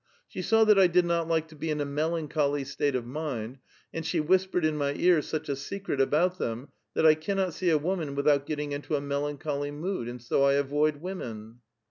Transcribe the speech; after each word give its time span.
''Siio 0.33 0.43
saw 0.43 0.63
that 0.63 0.79
I 0.79 0.87
<lid 0.87 1.05
not 1.05 1.27
like 1.27 1.47
to 1.49 1.55
be 1.55 1.69
in 1.69 1.79
a 1.79 1.85
melancholj' 1.85 2.65
state 2.65 2.95
of 2.95 3.03
niiiuU 3.05 3.59
anil 3.93 4.03
she 4.03 4.19
whi8{)cre<l 4.19 4.63
in 4.63 4.75
my 4.75 4.95
ear 4.95 5.21
such 5.21 5.47
a 5.47 5.55
secret 5.55 6.01
about 6.01 6.39
tliLMU, 6.39 6.69
that 6.95 7.05
I 7.05 7.13
cannot 7.13 7.53
set* 7.53 7.69
a 7.69 7.77
woman 7.77 8.15
without 8.15 8.47
getting 8.47 8.71
into 8.71 8.95
a 8.95 8.99
mel 9.01 9.31
ancholy 9.31 9.71
nitKxl, 9.71 10.09
and 10.09 10.19
so 10.19 10.41
1 10.41 10.55
avoid 10.55 10.95
women." 11.01 11.59